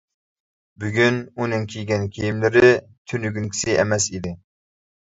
بۈگۈن 0.83 1.19
ئۇنىڭ 1.43 1.67
كىيگەن 1.75 2.09
كىيىملىرى 2.17 2.73
تۈنۈگۈنكىسى 3.13 3.79
ئەمەس 3.85 4.15
ئىدى. 4.17 4.39